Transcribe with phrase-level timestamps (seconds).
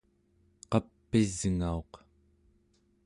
[0.71, 1.91] qap'isngauq